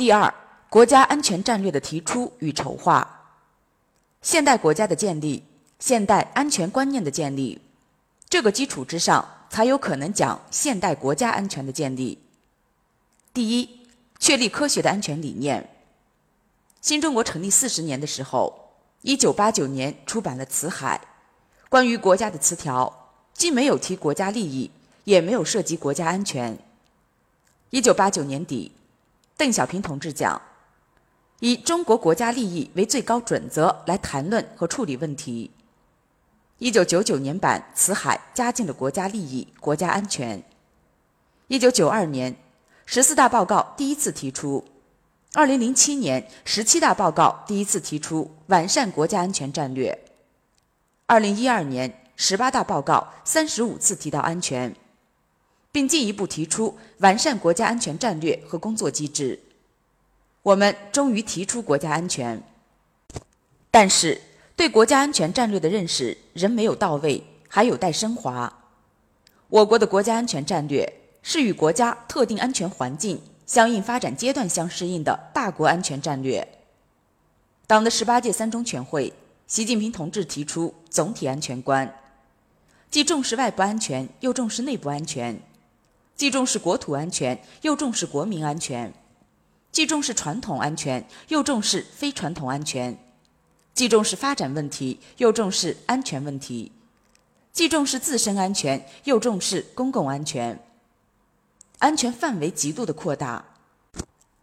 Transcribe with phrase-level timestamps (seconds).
[0.00, 0.32] 第二，
[0.70, 3.34] 国家安全战略的提出与筹划，
[4.22, 5.44] 现代国家的建立，
[5.78, 7.60] 现代安全观念的建立，
[8.26, 12.18] 这个基础之上，才有可能讲现代国家安全的建立。
[13.34, 13.80] 第一，
[14.18, 15.68] 确立科学的安全理念。
[16.80, 18.70] 新中国成立四十年的时候，
[19.02, 20.98] 一九八九年出版了《辞海》，
[21.68, 24.70] 关于国家的词条，既没有提国家利益，
[25.04, 26.56] 也没有涉及国家安全。
[27.68, 28.72] 一九八九年底。
[29.40, 30.38] 邓小平同志讲
[31.40, 35.50] ：“以中国国家利益为最高准则来谈论和处理问题。”
[36.60, 40.44] 一九九九年版《辞海》加进了国家利益、国家安全。
[41.46, 42.36] 一九九二年
[42.84, 44.62] 十四大报告第一次提出，
[45.32, 49.98] 二零零七年十七大报告第一次提出完善国家安全战略。
[51.06, 54.76] 二零一二年十八大报告三十五次提到安全。
[55.72, 59.38] 并进一步提出完善国家安全战略和工作机制。
[60.42, 62.42] 我们终于提出国家安全，
[63.70, 64.20] 但是
[64.56, 68.52] 对国家安全战略的认识仍没有到位，还有待升华。
[69.48, 70.90] 我国的国家安全战略
[71.22, 76.46] 是与国家特定安全环境相应发展阶段相适应的大国安全战略。
[77.66, 79.12] 党的十八届三中全会，
[79.46, 81.94] 习近平同志提出总体安全观，
[82.90, 85.40] 既重视外部安全，又重视内部安全。
[86.20, 88.92] 既重视国土安全，又重视国民安全；
[89.72, 92.94] 既重视传统安全，又重视非传统安全；
[93.72, 96.72] 既重视发展问题，又重视安全问题；
[97.54, 100.62] 既重视自身安全，又重视公共安全。
[101.78, 103.42] 安全范围极度的扩大，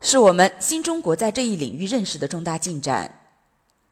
[0.00, 3.26] 是我们新中国在这一领域认识的重大进展，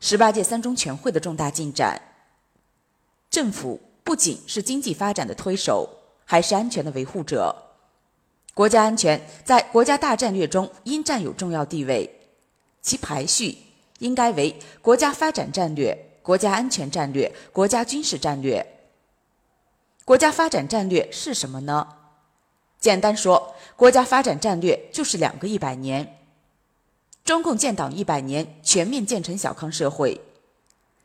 [0.00, 2.00] 十八届三中全会的重大进展。
[3.28, 5.86] 政府不仅是经济发展的推手，
[6.24, 7.64] 还是安全的维护者。
[8.57, 12.11] 国家安全在国家大战略中应占有重要地位，
[12.81, 13.55] 其排序
[13.99, 18.67] 应该为国家发展战略、国家安全战略、国家军事战略。
[20.06, 21.87] 国家发展战略是什么呢？
[22.81, 26.16] 简单说，国家发展战略就是两个一百年：
[27.27, 30.19] 中共建党一百年，全面建成小康社会；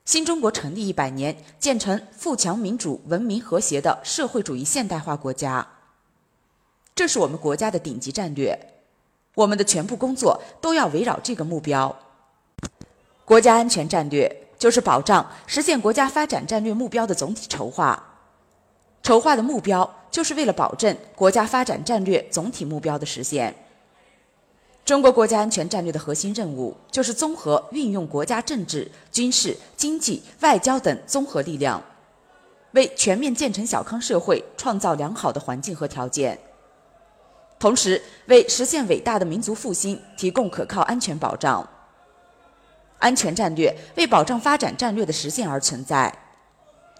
[0.06, 5.67] 新中国成立一百年，建成富强、民主、文明、和谐的社会主义现代化国家。
[6.94, 8.57] 这是我们国家的顶级战略，
[9.35, 11.96] 我们的全部工作都要围绕这个目标。
[13.25, 18.02] 国家安全战略就是保障实现国家发展战略目标的总体筹划，
[19.02, 23.56] 筹划的目标就是为了保证国家发展战略总体目标的实现。
[24.84, 31.81] 中国国家安全战略的核心任务就是综合运用国家政治、军事、经济、外交等综合力量，
[32.72, 36.38] 为全面建成小康社会创造良好的环境和条件。
[37.61, 41.66] 同时，为实现伟大的民族复兴提供可靠安全保障。
[42.97, 46.11] 安全战略为保障发展战略的实现而存在。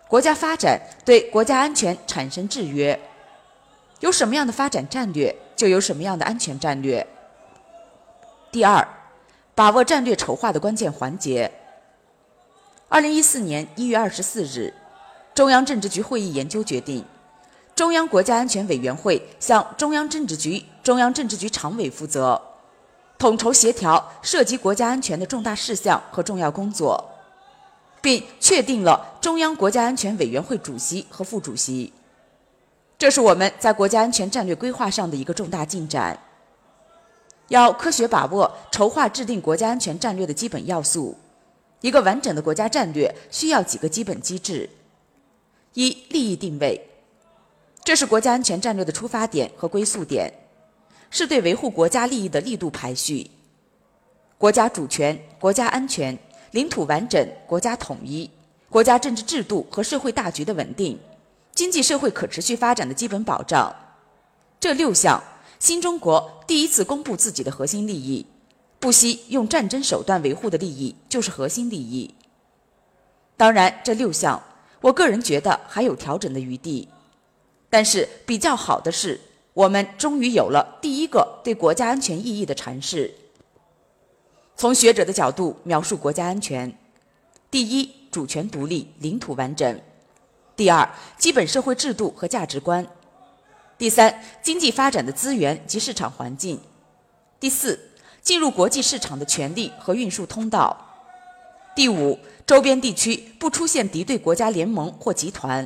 [0.08, 3.00] 国家发展对国家安全产生制约。
[4.02, 7.08] 有什么样的发展战略，就有什么样的安全战略。
[8.52, 8.88] 第二，
[9.56, 11.52] 把握战略筹划的关键环节。
[12.88, 14.72] 二零一四年一月二十四日，
[15.34, 17.04] 中央政治局会议研究决定。
[17.76, 22.40] 中央国家安全委员会向中央政治局、中央政治局常委负责，
[23.18, 27.10] 统筹协调涉及国家安全的重大事项和重要工作，
[28.02, 31.92] 并确定了中央国家安全委员会主席和副主席。
[33.00, 36.20] 这是我们在国家安全战略规划上的一个重大进展。
[37.48, 41.18] 要科学把握筹划制定国家安全战略的基本要素，
[41.80, 44.70] 一个完整的国家战略需要几个基本机制：
[45.74, 46.90] 一、利益定位。
[47.92, 50.34] 这是国家安全战略的出发点和归宿点，
[51.10, 53.30] 是对维护国家利益的力度排序。
[54.38, 56.18] 国家主权、国家安全、
[56.52, 58.32] 领土完整、国家统一、
[58.70, 60.98] 国家政治制度和社会大局的稳定、
[61.54, 63.76] 经济社会可持续发展的基本保障，
[64.58, 65.22] 这六项，
[65.60, 68.26] 新中国第一次公布自己的核心利益，
[68.80, 72.16] 不惜用战争手段维护的利益就是核心利益。
[73.36, 74.42] 当然，这六项，
[74.80, 76.88] 我个人觉得还有调整的余地。
[77.72, 79.18] 但是比较好的是，
[79.54, 83.16] 我们终于有了第一个对国家安全意义的阐释。
[84.58, 86.78] 从学者的角度描述国家安全：
[87.50, 89.78] 第一，主权独立，领土完整；
[90.58, 90.88] 第二，
[91.18, 92.84] 基本社会制度和价值观；
[93.78, 96.58] 第三，经济发展的资源及市场环境；
[97.40, 97.80] 第四，
[98.22, 100.76] 进入国际市场的权利和运输通道；
[101.74, 105.66] 第五，周边地区不出现敌对国家联盟或集团；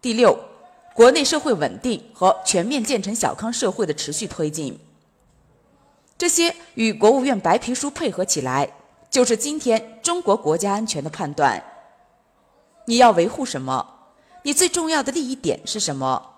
[0.00, 0.38] 第六。
[0.96, 4.80] 国内社会稳定和全面建成小康社会的持续推进。
[6.16, 8.72] 这些与国务院白皮书配合起来，
[9.10, 11.62] 就是今天中国国家安全的判断。
[12.86, 13.86] 你要维护什么？
[14.42, 16.30] 你最重要的利益点是什么？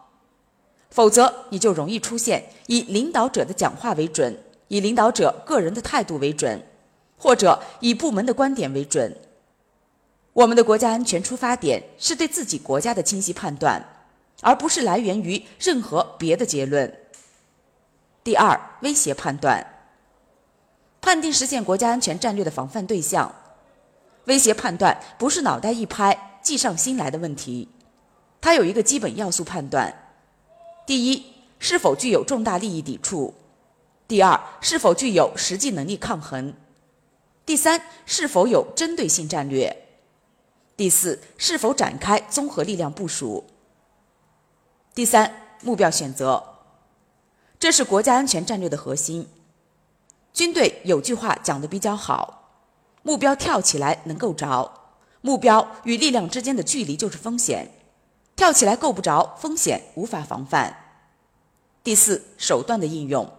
[0.90, 6.61] 否则，你就容易出现以领导者的讲话为准，以领导者个人的态度为准，
[7.16, 9.16] 或者以部门的观点为准。
[10.32, 13.84] 我们的国家安全出发点是对自己国家的清晰判断，
[14.40, 16.93] 而不是来源于任何别的结论。
[18.23, 19.67] 第二，威胁判断，
[21.00, 23.35] 判定实现国家安全战略的防范对象。
[24.25, 27.69] 威胁判断不是脑袋一拍计上心来的问题，
[28.40, 30.12] 它有一个基本要素判断：
[30.87, 31.25] 第一，
[31.58, 33.32] 是否具有重大利益抵触；
[34.06, 36.52] 第二，是否具有实际能力抗衡；
[37.46, 39.75] 第三，是否有针对性战略；
[40.76, 43.43] 第四，是否展开综合力量部署；
[44.99, 46.43] 第三，目标选择。
[47.56, 49.29] 这是国家安全战略的核心。
[50.33, 52.50] 军队有句话讲的比较好：
[53.05, 54.73] 目标跳起来能够着，
[55.21, 57.71] 目标与力量之间的距离就是风险。
[58.35, 60.77] 跳起来够不着，风险无法防范。
[61.85, 63.31] 第四，手段的应用，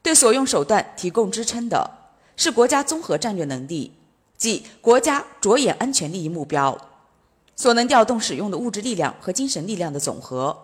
[0.00, 1.90] 对所用手段提供支撑的
[2.36, 3.92] 是国家综合战略能力，
[4.36, 6.78] 即国家着眼安全利益目标
[7.56, 10.56] 所能调动使用的物质力量和精神力量的总和。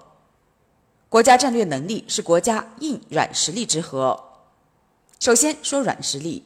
[1.09, 4.23] 国家战略能力是国家硬软实力之和。
[5.19, 6.45] 首先说软实力，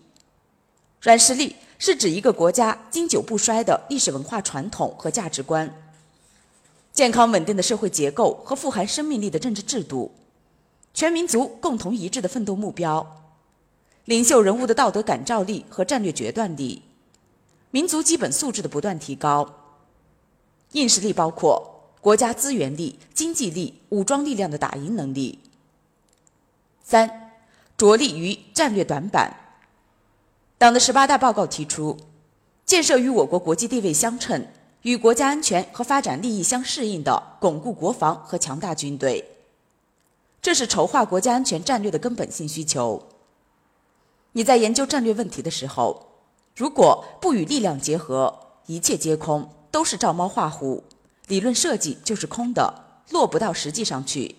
[1.01, 5.73] 软实力是指一个国家经久不衰的历史文化传统和价值观，
[6.93, 10.13] 健康稳定的社会结构和富含生命力的政治制度，
[10.95, 13.25] 全民族共同一致的奋斗目标，
[14.05, 16.83] 领袖人物的道德感召力和战略决断力，
[17.71, 19.66] 民族基本素质的不断提高。
[20.73, 21.73] 硬实力包括。
[21.99, 25.41] 国家资源力、经济力、武装力量的打赢能力。
[26.85, 27.33] 三，
[27.77, 29.35] 着力于战略短板。
[30.57, 31.97] 党的十八大报告提出，
[32.65, 34.47] 建设与我国国际地位相称、
[34.83, 39.29] 与国家安全和发展利益相适应的巩固国防和强大军队，
[40.41, 43.03] 这是筹划国家安全战略的根本性需求。
[44.31, 46.07] 你在研究战略问题的时候，
[46.55, 50.85] 如果不与力量结合，一切皆空，都是照猫画虎。
[51.27, 54.37] 理论设计就是空的，落不到实际上去。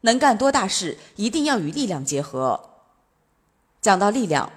[0.00, 2.70] 能干多大事，一定要与力量结合。
[3.82, 4.50] 讲到力量，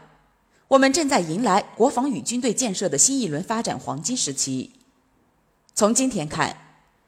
[0.70, 4.72] 我们正在迎来国防与军队建设的新一轮发展黄金时期。
[5.76, 6.56] 从今天看，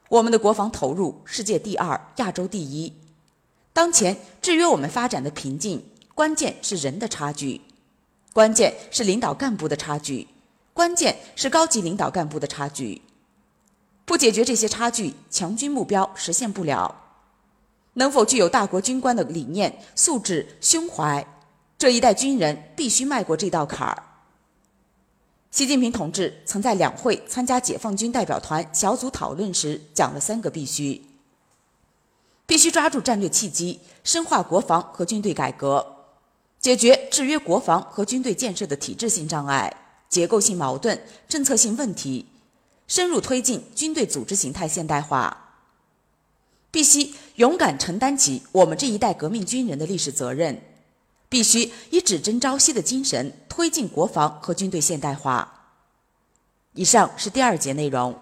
[0.09, 2.91] 我们的国防投入世界第二，亚洲第一。
[3.71, 5.81] 当前制约我们发展的瓶颈，
[6.13, 7.61] 关键是人的差距，
[8.33, 10.27] 关键是领导干部的差距，
[10.73, 13.01] 关键是高级领导干部的差距。
[14.05, 16.95] 不解决这些差距，强军目标实现不了。
[17.93, 21.25] 能否具有大国军官的理念、素质、胸怀，
[21.77, 24.03] 这一代军人必须迈过这道坎儿。
[25.51, 31.01] 习近平同志曾在两会参加解放军代表团小组讨论时讲了三个必须：
[32.45, 35.85] 必须抓住战略契机，深化国防和军队改革，
[36.59, 39.80] 解决制约国防和军队建设的体制性障碍、
[40.11, 42.27] 结构性矛盾、政策性问题。
[42.87, 45.55] 深入推进军队组织形态现代化，
[46.69, 50.61] 必须勇敢承担起我们这一代革命军人的历史责任，
[51.29, 55.71] 必须以只争朝夕的精神推进国防和军队现代化。
[56.73, 58.21] 以上是第二节内容。